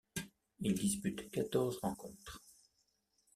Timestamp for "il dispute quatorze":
0.61-1.77